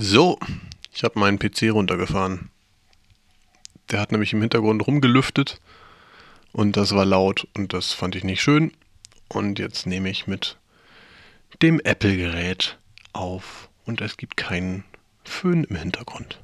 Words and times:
So, 0.00 0.38
ich 0.94 1.02
habe 1.02 1.18
meinen 1.18 1.40
PC 1.40 1.72
runtergefahren. 1.72 2.50
Der 3.90 3.98
hat 3.98 4.12
nämlich 4.12 4.32
im 4.32 4.40
Hintergrund 4.40 4.86
rumgelüftet 4.86 5.60
und 6.52 6.76
das 6.76 6.94
war 6.94 7.04
laut 7.04 7.48
und 7.56 7.72
das 7.72 7.94
fand 7.94 8.14
ich 8.14 8.22
nicht 8.22 8.40
schön. 8.40 8.70
Und 9.28 9.58
jetzt 9.58 9.86
nehme 9.86 10.08
ich 10.08 10.28
mit 10.28 10.56
dem 11.62 11.80
Apple-Gerät 11.80 12.78
auf 13.12 13.70
und 13.86 14.00
es 14.00 14.16
gibt 14.16 14.36
keinen 14.36 14.84
Föhn 15.24 15.64
im 15.64 15.74
Hintergrund. 15.74 16.38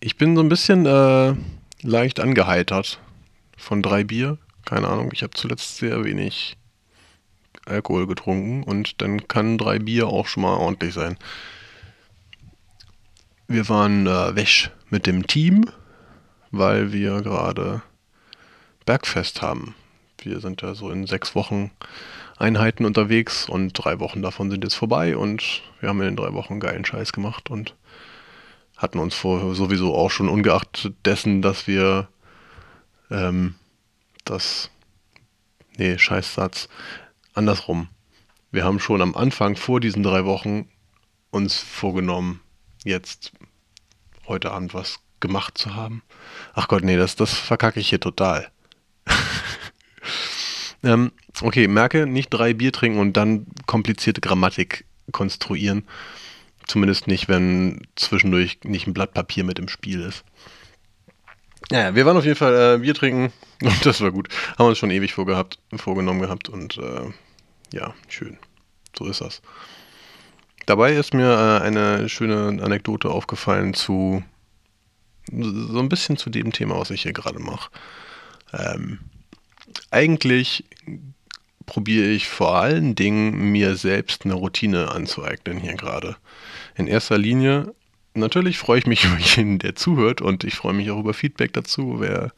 Ich 0.00 0.18
bin 0.18 0.36
so 0.36 0.42
ein 0.42 0.50
bisschen 0.50 0.84
äh, 0.84 1.34
leicht 1.80 2.20
angeheitert 2.20 3.00
von 3.56 3.82
drei 3.82 4.04
Bier. 4.04 4.36
Keine 4.66 4.88
Ahnung, 4.88 5.08
ich 5.14 5.22
habe 5.22 5.32
zuletzt 5.32 5.78
sehr 5.78 6.04
wenig 6.04 6.58
Alkohol 7.64 8.06
getrunken 8.06 8.62
und 8.62 9.00
dann 9.00 9.26
kann 9.26 9.56
drei 9.56 9.78
Bier 9.78 10.08
auch 10.08 10.26
schon 10.26 10.42
mal 10.42 10.58
ordentlich 10.58 10.92
sein. 10.92 11.16
Wir 13.52 13.68
waren 13.68 14.06
äh, 14.06 14.34
weg 14.34 14.70
mit 14.88 15.06
dem 15.06 15.26
Team, 15.26 15.66
weil 16.52 16.90
wir 16.90 17.20
gerade 17.20 17.82
Bergfest 18.86 19.42
haben. 19.42 19.74
Wir 20.22 20.40
sind 20.40 20.62
ja 20.62 20.74
so 20.74 20.90
in 20.90 21.06
sechs 21.06 21.34
Wochen 21.34 21.70
Einheiten 22.38 22.86
unterwegs 22.86 23.46
und 23.50 23.74
drei 23.74 24.00
Wochen 24.00 24.22
davon 24.22 24.50
sind 24.50 24.64
jetzt 24.64 24.76
vorbei 24.76 25.18
und 25.18 25.60
wir 25.80 25.90
haben 25.90 26.00
in 26.00 26.06
den 26.06 26.16
drei 26.16 26.32
Wochen 26.32 26.60
geilen 26.60 26.86
Scheiß 26.86 27.12
gemacht 27.12 27.50
und 27.50 27.76
hatten 28.78 28.98
uns 28.98 29.14
vor 29.14 29.54
sowieso 29.54 29.94
auch 29.94 30.10
schon 30.10 30.30
ungeachtet 30.30 30.94
dessen, 31.04 31.42
dass 31.42 31.66
wir 31.66 32.08
ähm, 33.10 33.56
das 34.24 34.70
nee, 35.76 35.98
Scheißsatz 35.98 36.70
andersrum. 37.34 37.88
Wir 38.50 38.64
haben 38.64 38.80
schon 38.80 39.02
am 39.02 39.14
Anfang 39.14 39.56
vor 39.56 39.78
diesen 39.78 40.02
drei 40.02 40.24
Wochen 40.24 40.70
uns 41.30 41.58
vorgenommen, 41.58 42.40
jetzt 42.84 43.32
heute 44.26 44.50
Abend 44.52 44.74
was 44.74 45.00
gemacht 45.20 45.56
zu 45.56 45.74
haben. 45.74 46.02
Ach 46.54 46.68
Gott, 46.68 46.84
nee, 46.84 46.96
das, 46.96 47.16
das 47.16 47.32
verkacke 47.32 47.80
ich 47.80 47.88
hier 47.88 48.00
total. 48.00 48.50
ähm, 50.82 51.12
okay, 51.40 51.68
merke, 51.68 52.06
nicht 52.06 52.28
drei 52.30 52.52
Bier 52.54 52.72
trinken 52.72 52.98
und 52.98 53.16
dann 53.16 53.46
komplizierte 53.66 54.20
Grammatik 54.20 54.84
konstruieren. 55.12 55.86
Zumindest 56.66 57.06
nicht, 57.06 57.28
wenn 57.28 57.86
zwischendurch 57.96 58.60
nicht 58.64 58.86
ein 58.86 58.94
Blatt 58.94 59.14
Papier 59.14 59.44
mit 59.44 59.58
im 59.58 59.68
Spiel 59.68 60.00
ist. 60.00 60.24
Naja, 61.70 61.94
wir 61.94 62.04
waren 62.04 62.16
auf 62.16 62.24
jeden 62.24 62.36
Fall 62.36 62.76
äh, 62.76 62.78
Bier 62.78 62.94
trinken 62.94 63.32
und 63.62 63.86
das 63.86 64.00
war 64.00 64.10
gut. 64.10 64.28
Haben 64.58 64.68
uns 64.68 64.78
schon 64.78 64.90
ewig 64.90 65.14
vorgehabt, 65.14 65.58
vorgenommen 65.74 66.20
gehabt 66.20 66.48
und 66.48 66.78
äh, 66.78 67.10
ja, 67.72 67.94
schön. 68.08 68.38
So 68.96 69.06
ist 69.06 69.20
das. 69.20 69.40
Dabei 70.66 70.94
ist 70.94 71.14
mir 71.14 71.30
äh, 71.30 71.64
eine 71.64 72.08
schöne 72.08 72.62
Anekdote 72.62 73.10
aufgefallen 73.10 73.74
zu 73.74 74.22
so 75.30 75.78
ein 75.78 75.88
bisschen 75.88 76.16
zu 76.16 76.30
dem 76.30 76.52
Thema, 76.52 76.78
was 76.78 76.90
ich 76.90 77.02
hier 77.02 77.12
gerade 77.12 77.38
mache. 77.38 77.70
Ähm, 78.52 78.98
eigentlich 79.90 80.64
probiere 81.66 82.06
ich 82.06 82.28
vor 82.28 82.56
allen 82.56 82.94
Dingen 82.94 83.52
mir 83.52 83.76
selbst 83.76 84.24
eine 84.24 84.34
Routine 84.34 84.90
anzueignen 84.90 85.58
hier 85.58 85.74
gerade. 85.74 86.16
In 86.74 86.86
erster 86.86 87.18
Linie, 87.18 87.74
natürlich 88.14 88.58
freue 88.58 88.80
ich 88.80 88.86
mich 88.86 89.04
über 89.06 89.18
jeden, 89.18 89.58
der 89.58 89.74
zuhört 89.74 90.20
und 90.20 90.44
ich 90.44 90.54
freue 90.54 90.74
mich 90.74 90.90
auch 90.90 90.98
über 90.98 91.14
Feedback 91.14 91.52
dazu, 91.52 92.00
wer 92.00 92.32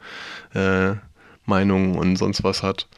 äh, 0.54 0.96
Meinungen 1.46 1.96
und 1.96 2.16
sonst 2.16 2.44
was 2.44 2.62
hat. 2.62 2.88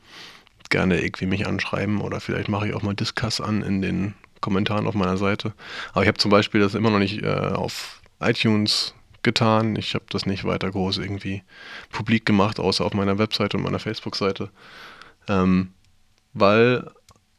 Gerne 0.69 1.01
irgendwie 1.01 1.27
mich 1.27 1.47
anschreiben 1.47 2.01
oder 2.01 2.21
vielleicht 2.21 2.49
mache 2.49 2.69
ich 2.69 2.75
auch 2.75 2.83
mal 2.83 2.95
Discuss 2.95 3.41
an 3.41 3.63
in 3.63 3.83
den 3.83 4.15
Kommentaren 4.47 4.87
auf 4.87 4.95
meiner 4.95 5.17
Seite. 5.17 5.55
Aber 5.91 6.03
ich 6.03 6.09
habe 6.09 6.19
zum 6.19 6.31
Beispiel 6.31 6.61
das 6.61 6.75
immer 6.75 6.91
noch 6.91 7.01
nicht 7.01 7.21
äh, 7.25 7.51
auf 7.53 8.01
iTunes 8.21 8.95
getan. 9.25 9.75
Ich 9.75 9.95
habe 9.95 10.05
das 10.09 10.25
nicht 10.25 10.45
weiter 10.45 10.71
groß 10.71 10.99
irgendwie 10.99 11.43
publik 11.91 12.25
gemacht, 12.25 12.61
außer 12.61 12.85
auf 12.85 12.95
meiner 12.95 13.19
Webseite 13.19 13.57
und 13.57 13.65
meiner 13.65 13.81
Facebook-Seite. 13.81 14.51
Ähm, 15.27 15.73
weil 16.33 16.89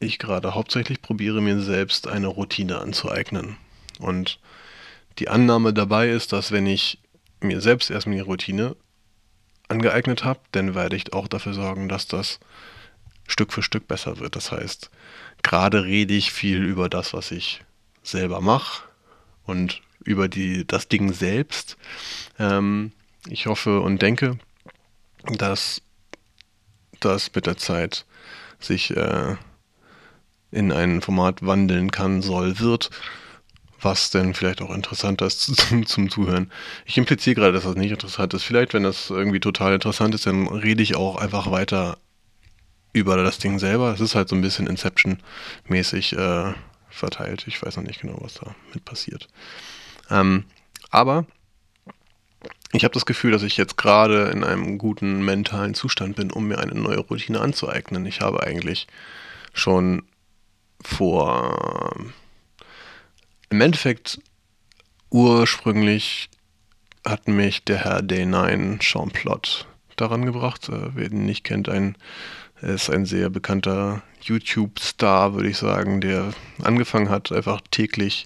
ich 0.02 0.20
gerade 0.20 0.54
hauptsächlich 0.54 1.02
probiere, 1.02 1.42
mir 1.42 1.62
selbst 1.62 2.10
eine 2.10 2.28
Routine 2.28 2.80
anzueignen. 2.80 3.56
Und 4.00 4.38
die 5.20 5.30
Annahme 5.30 5.72
dabei 5.72 6.10
ist, 6.10 6.34
dass 6.34 6.52
wenn 6.52 6.68
ich 6.68 7.00
mir 7.40 7.62
selbst 7.62 7.90
erstmal 7.90 8.18
die 8.18 8.22
Routine 8.22 8.76
angeeignet 9.70 10.26
habe, 10.26 10.42
dann 10.52 10.76
werde 10.76 10.98
ich 10.98 11.14
auch 11.14 11.30
dafür 11.30 11.54
sorgen, 11.54 11.88
dass 11.88 12.06
das 12.06 12.42
Stück 13.28 13.54
für 13.54 13.62
Stück 13.62 13.88
besser 13.88 14.20
wird. 14.20 14.36
Das 14.36 14.52
heißt, 14.52 14.90
gerade 15.44 15.84
rede 15.84 16.14
ich 16.14 16.32
viel 16.32 16.64
über 16.64 16.90
das, 16.90 17.14
was 17.14 17.32
ich 17.32 17.62
selber 18.04 18.42
mache 18.42 18.84
und 19.46 19.82
über 20.04 20.28
die, 20.28 20.66
das 20.66 20.88
Ding 20.88 21.14
selbst. 21.14 21.78
Ähm, 22.40 22.94
ich 23.30 23.46
hoffe 23.46 23.82
und 23.82 24.02
denke, 24.02 24.40
dass 25.24 25.82
das 27.00 27.34
mit 27.36 27.46
der 27.46 27.58
Zeit 27.58 28.06
sich 28.60 28.96
äh, 28.96 29.36
in 30.52 30.72
ein 30.72 31.02
Format 31.02 31.46
wandeln 31.46 31.92
kann, 31.92 32.22
soll, 32.22 32.60
wird, 32.60 32.90
was 33.82 34.10
denn 34.10 34.34
vielleicht 34.34 34.62
auch 34.62 34.74
interessanter 34.74 35.28
ist 35.28 35.42
zum, 35.58 35.86
zum 35.86 36.10
Zuhören. 36.10 36.52
Ich 36.86 36.98
impliziere 36.98 37.36
gerade, 37.36 37.54
dass 37.54 37.64
das 37.64 37.76
nicht 37.76 37.92
interessant 37.92 38.34
ist. 38.34 38.44
Vielleicht, 38.44 38.74
wenn 38.74 38.84
das 38.84 39.10
irgendwie 39.10 39.40
total 39.40 39.74
interessant 39.74 40.16
ist, 40.16 40.26
dann 40.26 40.48
rede 40.48 40.82
ich 40.82 40.96
auch 40.96 41.18
einfach 41.18 41.52
weiter 41.52 41.98
über 42.98 43.18
das 43.18 43.38
Ding 43.38 43.60
selber. 43.60 43.94
Es 43.94 44.00
ist 44.00 44.16
halt 44.16 44.30
so 44.30 44.36
ein 44.36 44.42
bisschen 44.42 44.68
Inception-mäßig 44.68 46.14
äh, 46.14 46.54
verteilt. 46.90 47.46
Ich 47.48 47.62
weiß 47.62 47.78
noch 47.78 47.84
nicht 47.84 48.02
genau, 48.02 48.18
was 48.22 48.36
da 48.36 48.56
mit 48.74 48.86
passiert. 48.86 49.28
Ähm, 50.10 50.46
aber 50.90 51.26
ich 52.74 52.84
habe 52.84 52.94
das 52.94 53.06
Gefühl, 53.06 53.32
dass 53.32 53.44
ich 53.44 53.58
jetzt 53.58 53.78
gerade 53.78 54.30
in 54.30 54.44
einem 54.44 54.78
guten 54.78 55.24
mentalen 55.24 55.74
Zustand 55.74 56.16
bin, 56.16 56.32
um 56.32 56.48
mir 56.48 56.60
eine 56.60 56.76
neue 56.76 57.00
Routine 57.00 57.40
anzueignen. 57.40 58.06
Ich 58.06 58.22
habe 58.22 58.44
eigentlich 58.44 58.88
schon 59.54 60.04
vor, 60.84 61.96
im 63.50 63.62
Endeffekt 63.62 64.20
ursprünglich 65.10 66.30
hat 67.06 67.28
mich 67.28 67.64
der 67.64 67.78
Herr 67.78 68.00
Day9 68.00 68.84
Sean 68.84 69.12
Plot 69.12 69.66
daran 69.98 70.26
gebracht. 70.26 70.70
Äh, 70.70 70.96
wer 70.96 71.12
ihn 71.12 71.26
nicht 71.26 71.44
kennt, 71.44 71.70
ein, 71.70 71.98
ist 72.62 72.90
ein 72.90 73.06
sehr 73.06 73.30
bekannter 73.30 74.02
YouTube-Star, 74.22 75.34
würde 75.34 75.50
ich 75.50 75.58
sagen, 75.58 76.02
der 76.02 76.34
angefangen 76.64 77.10
hat, 77.10 77.32
einfach 77.32 77.62
täglich 77.72 78.26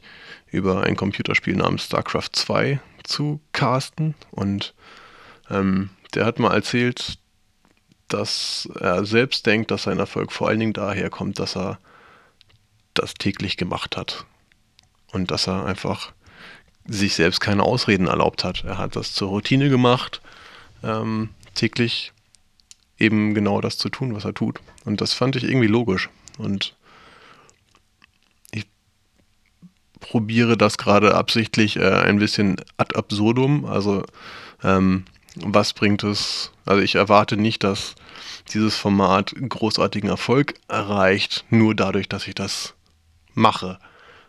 über 0.52 0.84
ein 0.84 0.96
Computerspiel 0.96 1.56
namens 1.56 1.86
StarCraft 1.86 2.30
2 2.34 2.80
zu 3.04 3.42
casten. 3.54 4.16
Und 4.31 4.74
ähm, 5.50 5.90
der 6.14 6.26
hat 6.26 6.40
mal 6.40 6.54
erzählt, 6.54 7.18
dass 8.08 8.70
er 8.80 9.06
selbst 9.06 9.46
denkt, 9.46 9.72
dass 9.72 9.84
sein 9.84 10.00
Erfolg 10.00 10.31
vor 10.31 10.50
allen 10.50 10.60
Dingen 10.60 10.74
daher 10.74 11.10
kommt, 11.10 11.40
dass 11.40 11.56
er 11.56 11.80
das 12.94 13.14
täglich 13.14 13.58
gemacht 13.58 13.96
hat. 13.96 14.26
Und 15.12 15.31
dass 15.31 15.48
er 15.48 15.66
einfach 15.66 16.14
sich 16.86 17.16
selbst 17.16 17.40
keine 17.40 17.64
Ausreden 17.64 18.08
erlaubt 18.08 18.44
hat. 18.44 18.64
Er 18.64 18.78
hat 18.78 18.96
das 18.96 19.14
zur 19.14 19.30
Routine 19.30 19.70
gemacht, 19.70 20.22
ähm, 20.84 21.30
täglich 21.53 22.13
eben 22.97 23.34
genau 23.34 23.62
das 23.62 23.78
zu 23.78 23.89
tun, 23.89 24.13
was 24.13 24.25
er 24.25 24.34
tut. 24.34 24.59
Und 24.85 25.01
das 25.01 25.13
fand 25.13 25.35
ich 25.35 25.44
irgendwie 25.44 25.67
logisch. 25.67 26.09
Und 26.38 26.75
probiere 30.01 30.57
das 30.57 30.78
gerade 30.78 31.16
absichtlich 31.16 31.78
äh, 31.78 31.89
ein 31.89 32.19
bisschen 32.19 32.57
ad 32.75 32.97
absurdum. 32.97 33.63
Also 33.66 34.03
ähm, 34.62 35.06
was 35.35 35.72
bringt 35.72 36.03
es? 36.03 36.51
Also 36.66 36.81
ich 36.81 36.95
erwarte 36.95 37.38
nicht, 37.38 37.63
dass 37.63 37.95
dieses 38.53 38.75
Format 38.75 39.33
großartigen 39.33 40.09
Erfolg 40.09 40.56
erreicht, 40.68 41.45
nur 41.50 41.73
dadurch, 41.73 42.09
dass 42.09 42.28
ich 42.28 42.35
das 42.35 42.73
mache. 43.33 43.79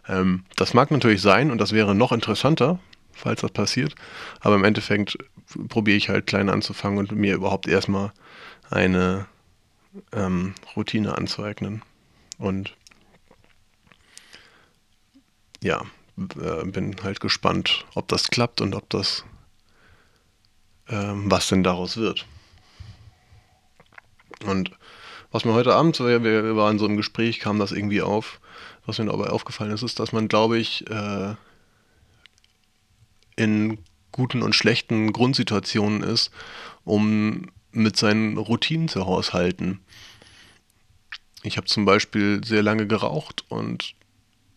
Ähm, 0.06 0.44
das 0.54 0.74
mag 0.74 0.92
natürlich 0.92 1.20
sein 1.20 1.50
und 1.50 1.58
das 1.58 1.72
wäre 1.72 1.96
noch 1.96 2.12
interessanter, 2.12 2.78
falls 3.12 3.40
das 3.40 3.52
passiert. 3.52 3.94
Aber 4.40 4.54
im 4.54 4.64
Endeffekt 4.64 5.18
probiere 5.68 5.96
ich 5.96 6.08
halt 6.08 6.26
klein 6.26 6.48
anzufangen 6.48 6.98
und 6.98 7.12
mir 7.12 7.34
überhaupt 7.34 7.68
erstmal 7.68 8.12
eine 8.70 9.26
ähm, 10.12 10.54
Routine 10.76 11.16
anzueignen. 11.16 11.82
Und 12.38 12.74
ja, 15.62 15.82
äh, 16.18 16.64
bin 16.64 16.96
halt 17.02 17.20
gespannt, 17.20 17.84
ob 17.94 18.08
das 18.08 18.28
klappt 18.28 18.60
und 18.60 18.74
ob 18.74 18.88
das, 18.90 19.24
ähm, 20.88 21.30
was 21.30 21.48
denn 21.48 21.62
daraus 21.62 21.96
wird. 21.96 22.26
Und 24.44 24.72
was 25.30 25.44
mir 25.44 25.54
heute 25.54 25.74
Abend, 25.74 25.98
wir, 26.00 26.22
wir 26.22 26.56
waren 26.56 26.78
so 26.78 26.86
im 26.86 26.96
Gespräch, 26.96 27.38
kam 27.38 27.58
das 27.58 27.72
irgendwie 27.72 28.02
auf, 28.02 28.40
was 28.84 28.98
mir 28.98 29.06
dabei 29.06 29.30
aufgefallen 29.30 29.70
ist, 29.70 29.82
ist, 29.82 30.00
dass 30.00 30.12
man, 30.12 30.28
glaube 30.28 30.58
ich, 30.58 30.88
äh, 30.90 31.34
in 33.36 33.78
guten 34.10 34.42
und 34.42 34.54
schlechten 34.54 35.12
Grundsituationen 35.12 36.02
ist, 36.02 36.30
um 36.84 37.50
mit 37.70 37.96
seinen 37.96 38.36
Routinen 38.36 38.88
zu 38.88 39.06
haushalten. 39.06 39.80
Ich 41.42 41.56
habe 41.56 41.66
zum 41.66 41.84
Beispiel 41.84 42.42
sehr 42.44 42.62
lange 42.62 42.86
geraucht 42.86 43.44
und 43.48 43.94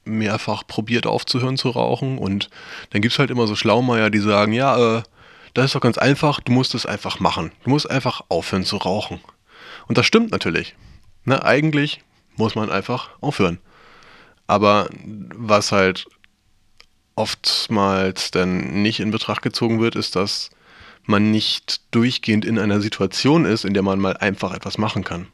mehrfach 0.03 0.67
probiert 0.67 1.07
aufzuhören 1.07 1.57
zu 1.57 1.69
rauchen 1.69 2.17
und 2.17 2.49
dann 2.91 3.01
gibt 3.01 3.13
es 3.13 3.19
halt 3.19 3.31
immer 3.31 3.47
so 3.47 3.55
Schlaumeier, 3.55 4.09
die 4.09 4.19
sagen, 4.19 4.53
ja, 4.53 4.97
äh, 4.97 5.03
das 5.55 5.65
ist 5.65 5.75
doch 5.75 5.81
ganz 5.81 5.97
einfach, 5.97 6.41
du 6.41 6.51
musst 6.51 6.75
es 6.75 6.85
einfach 6.85 7.19
machen. 7.19 7.51
Du 7.63 7.69
musst 7.69 7.89
einfach 7.89 8.21
aufhören 8.27 8.65
zu 8.65 8.75
rauchen. 8.75 9.21
Und 9.87 9.97
das 9.97 10.05
stimmt 10.05 10.31
natürlich. 10.31 10.75
Ne, 11.23 11.43
eigentlich 11.43 12.01
muss 12.35 12.55
man 12.55 12.69
einfach 12.69 13.09
aufhören. 13.21 13.59
Aber 14.47 14.89
was 15.33 15.71
halt 15.71 16.05
oftmals 17.15 18.31
dann 18.31 18.81
nicht 18.81 18.99
in 18.99 19.11
Betracht 19.11 19.41
gezogen 19.41 19.79
wird, 19.79 19.95
ist, 19.95 20.15
dass 20.15 20.49
man 21.03 21.31
nicht 21.31 21.81
durchgehend 21.91 22.45
in 22.45 22.59
einer 22.59 22.81
Situation 22.81 23.45
ist, 23.45 23.65
in 23.65 23.73
der 23.73 23.83
man 23.83 23.99
mal 23.99 24.17
einfach 24.17 24.53
etwas 24.53 24.77
machen 24.77 25.03
kann. 25.03 25.27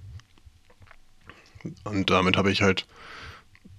Und 1.83 2.10
damit 2.10 2.38
habe 2.38 2.51
ich 2.51 2.62
halt 2.62 2.86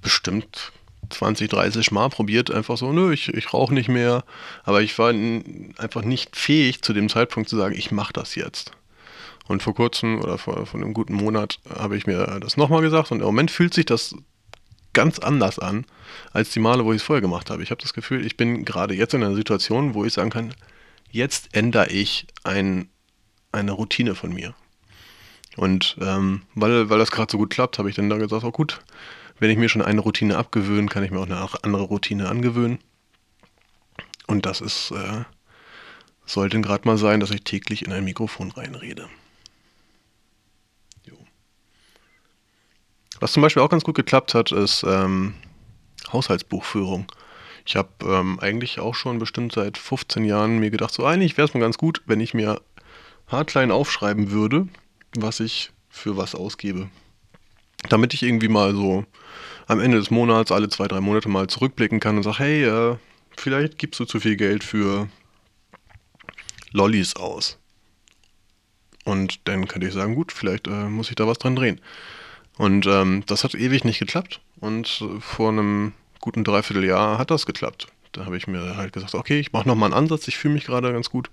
bestimmt 0.01 0.73
20, 1.11 1.51
30 1.51 1.91
Mal 1.91 2.09
probiert, 2.09 2.51
einfach 2.51 2.77
so, 2.77 2.93
nö, 2.93 3.13
ich, 3.13 3.29
ich 3.29 3.53
rauche 3.53 3.75
nicht 3.75 3.89
mehr. 3.89 4.25
Aber 4.65 4.83
ich 4.83 4.99
war 4.99 5.11
einfach 5.11 6.03
nicht 6.03 6.37
fähig 6.37 6.83
zu 6.83 6.93
dem 6.93 7.09
Zeitpunkt 7.09 7.49
zu 7.49 7.57
sagen, 7.57 7.75
ich 7.77 7.91
mache 7.91 8.13
das 8.13 8.35
jetzt. 8.35 8.73
Und 9.49 9.63
vor 9.63 9.75
kurzem 9.75 10.21
oder 10.21 10.39
vor, 10.39 10.67
vor 10.67 10.81
einem 10.81 10.95
guten 10.95 11.15
Monat 11.15 11.59
habe 11.69 11.97
ich 11.97 12.07
mir 12.07 12.39
das 12.41 12.57
nochmal 12.57 12.81
gesagt 12.81 13.11
und 13.11 13.21
im 13.21 13.27
Moment 13.27 13.51
fühlt 13.51 13.75
sich 13.75 13.85
das 13.85 14.15
ganz 14.93 15.19
anders 15.19 15.59
an 15.59 15.85
als 16.33 16.51
die 16.51 16.61
Male, 16.61 16.85
wo 16.85 16.93
ich 16.93 17.01
es 17.01 17.03
vorher 17.03 17.21
gemacht 17.21 17.51
habe. 17.51 17.63
Ich 17.63 17.71
habe 17.71 17.81
das 17.81 17.95
Gefühl, 17.95 18.25
ich 18.25 18.37
bin 18.37 18.65
gerade 18.65 18.95
jetzt 18.95 19.15
in 19.15 19.23
einer 19.23 19.35
Situation, 19.35 19.95
wo 19.95 20.05
ich 20.05 20.13
sagen 20.13 20.31
kann, 20.31 20.55
jetzt 21.11 21.55
ändere 21.55 21.89
ich 21.91 22.27
ein, 22.45 22.89
eine 23.53 23.73
Routine 23.73 24.15
von 24.15 24.33
mir. 24.33 24.55
Und 25.57 25.97
ähm, 26.01 26.43
weil, 26.55 26.89
weil 26.89 26.99
das 26.99 27.11
gerade 27.11 27.31
so 27.31 27.39
gut 27.39 27.51
klappt, 27.51 27.79
habe 27.79 27.91
ich 27.91 27.97
dann 27.97 28.09
da 28.09 28.17
gesagt, 28.17 28.45
oh 28.45 28.51
gut, 28.51 28.81
wenn 29.39 29.51
ich 29.51 29.59
mir 29.59 29.69
schon 29.69 29.83
eine 29.83 30.01
Routine 30.01 30.39
abgewöhne, 30.39 30.89
kann 30.89 31.05
ich 31.05 31.11
mir 31.11 31.21
auch 31.21 31.27
eine 31.27 31.49
andere 31.63 31.83
Routine 31.83 32.29
angewöhnen. 32.29 32.79
Und 34.27 34.47
das 34.47 34.61
ist, 34.61 34.93
äh, 34.93 35.25
sollte 36.25 36.61
gerade 36.61 36.87
mal 36.87 36.97
sein, 36.97 37.21
dass 37.21 37.31
ich 37.31 37.45
täglich 37.45 37.85
in 37.85 37.93
ein 37.93 38.05
Mikrofon 38.05 38.51
reinrede. 38.51 39.09
Was 43.23 43.35
zum 43.35 43.41
Beispiel 43.41 43.63
auch 43.63 43.71
ganz 43.71 43.85
gut 43.85 43.95
geklappt 43.95 44.35
hat, 44.35 44.51
ist 44.51 44.83
ähm, 44.85 45.35
Haushaltsbuchführung. 46.13 47.07
Ich 47.65 47.77
habe 47.77 47.89
ähm, 48.03 48.41
eigentlich 48.41 48.81
auch 48.81 48.97
schon 48.97 49.21
bestimmt 49.21 49.53
seit 49.53 49.79
15 49.79 50.25
Jahren 50.25 50.59
mir 50.59 50.71
gedacht, 50.71 50.93
so 50.93 51.07
eigentlich 51.07 51.37
wäre 51.37 51.47
es 51.47 51.55
mal 51.55 51.61
ganz 51.61 51.79
gut, 51.79 52.03
wenn 52.07 52.19
ich 52.19 52.35
mir 52.35 52.61
haarklein 53.29 53.71
aufschreiben 53.71 54.33
würde, 54.33 54.67
was 55.15 55.39
ich 55.39 55.71
für 55.89 56.17
was 56.17 56.35
ausgebe. 56.35 56.91
Damit 57.89 58.13
ich 58.13 58.25
irgendwie 58.25 58.49
mal 58.49 58.75
so 58.75 59.05
am 59.69 59.79
Ende 59.79 59.99
des 59.99 60.11
Monats, 60.11 60.51
alle 60.51 60.69
zwei, 60.69 60.89
drei 60.89 61.01
Monate 61.01 61.29
mal 61.29 61.47
zurückblicken 61.47 62.01
kann 62.01 62.17
und 62.17 62.25
sage, 62.25 62.41
hey, 62.41 62.65
äh, 62.65 62.97
vielleicht 63.37 63.79
gibst 63.79 64.01
du 64.01 64.05
zu 64.05 64.19
viel 64.19 64.35
Geld 64.35 64.65
für 64.65 65.09
Lollis 66.73 67.15
aus. 67.15 67.57
Und 69.05 69.47
dann 69.47 69.69
könnte 69.69 69.87
ich 69.87 69.95
sagen, 69.95 70.17
gut, 70.17 70.33
vielleicht 70.33 70.67
äh, 70.67 70.89
muss 70.89 71.09
ich 71.09 71.15
da 71.15 71.29
was 71.29 71.39
dran 71.39 71.55
drehen. 71.55 71.81
Und 72.59 72.87
ähm, 72.87 73.25
das 73.27 73.45
hat 73.45 73.55
ewig 73.55 73.85
nicht 73.85 73.99
geklappt. 73.99 74.41
Und 74.61 75.05
vor 75.21 75.49
einem 75.49 75.93
guten 76.21 76.45
Dreivierteljahr 76.45 77.19
hat 77.19 77.31
das 77.31 77.47
geklappt. 77.47 77.89
Da 78.13 78.27
habe 78.27 78.37
ich 78.37 78.47
mir 78.47 78.77
halt 78.77 78.93
gesagt, 78.93 79.15
okay, 79.15 79.41
ich 79.41 79.53
mache 79.53 79.67
nochmal 79.67 79.89
einen 79.89 80.05
Ansatz, 80.05 80.29
ich 80.29 80.37
fühle 80.37 80.55
mich 80.55 80.65
gerade 80.65 80.93
ganz 80.93 81.11
gut, 81.11 81.31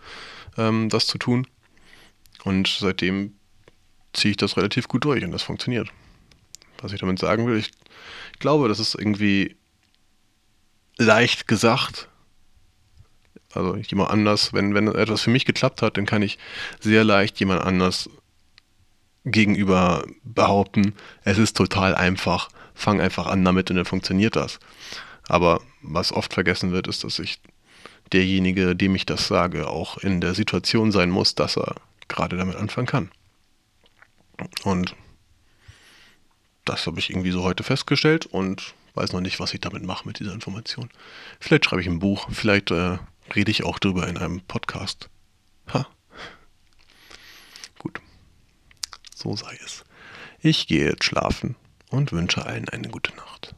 ähm, 0.58 0.90
das 0.90 1.08
zu 1.08 1.18
tun. 1.18 1.46
Und 2.44 2.68
seitdem 2.68 3.34
ziehe 4.14 4.32
ich 4.32 4.38
das 4.38 4.58
relativ 4.58 4.88
gut 4.88 5.06
durch 5.06 5.24
und 5.24 5.32
das 5.32 5.44
funktioniert. 5.44 5.90
Was 6.82 6.94
ich 6.94 7.02
damit 7.02 7.20
sagen 7.20 7.46
will, 7.48 7.58
ich, 7.58 7.72
ich 8.34 8.40
glaube, 8.40 8.70
das 8.70 8.80
ist 8.80 8.96
irgendwie 8.96 9.58
leicht 10.98 11.48
gesagt. 11.48 12.08
Also 13.54 13.76
jemand 13.76 14.12
anders, 14.12 14.54
wenn, 14.54 14.74
wenn 14.74 14.88
etwas 14.88 15.22
für 15.22 15.32
mich 15.32 15.46
geklappt 15.46 15.82
hat, 15.82 15.98
dann 15.98 16.06
kann 16.06 16.22
ich 16.22 16.38
sehr 16.80 17.04
leicht 17.04 17.40
jemand 17.40 17.62
anders 17.62 18.10
gegenüber 19.32 20.06
behaupten, 20.24 20.94
es 21.24 21.38
ist 21.38 21.58
total 21.58 21.96
einfach, 21.96 22.50
fang 22.74 23.02
einfach 23.02 23.28
an 23.28 23.44
damit 23.44 23.70
und 23.70 23.78
dann 23.78 23.86
funktioniert 23.86 24.36
das. 24.36 24.60
Aber 25.28 25.62
was 25.82 26.12
oft 26.12 26.34
vergessen 26.34 26.72
wird, 26.72 26.88
ist, 26.88 27.04
dass 27.04 27.20
ich 27.20 27.40
derjenige, 28.12 28.76
dem 28.76 28.96
ich 28.96 29.06
das 29.06 29.28
sage, 29.28 29.68
auch 29.68 29.98
in 29.98 30.22
der 30.22 30.34
Situation 30.34 30.92
sein 30.92 31.10
muss, 31.10 31.36
dass 31.36 31.58
er 31.58 31.76
gerade 32.08 32.38
damit 32.38 32.56
anfangen 32.56 32.88
kann. 32.88 33.12
Und 34.64 34.96
das 36.66 36.88
habe 36.88 37.00
ich 37.00 37.10
irgendwie 37.10 37.32
so 37.32 37.44
heute 37.44 37.64
festgestellt 37.64 38.26
und 38.26 38.74
weiß 38.96 39.14
noch 39.14 39.22
nicht, 39.22 39.40
was 39.40 39.54
ich 39.54 39.62
damit 39.62 39.84
mache 39.84 40.08
mit 40.08 40.20
dieser 40.20 40.34
Information. 40.34 40.90
Vielleicht 41.40 41.66
schreibe 41.66 41.82
ich 41.82 41.88
ein 41.88 42.00
Buch, 42.00 42.28
vielleicht 42.32 42.72
äh, 42.72 42.98
rede 43.36 43.52
ich 43.52 43.64
auch 43.64 43.80
drüber 43.80 44.08
in 44.08 44.18
einem 44.18 44.42
Podcast. 44.42 45.10
Ha. 45.74 45.88
Gut. 47.78 48.02
So 49.22 49.36
sei 49.36 49.60
es. 49.66 49.84
Ich 50.40 50.68
gehe 50.68 50.92
jetzt 50.92 51.04
schlafen 51.04 51.58
und 51.90 52.14
wünsche 52.14 52.46
allen 52.46 52.70
eine 52.70 52.88
gute 52.88 53.14
Nacht. 53.18 53.54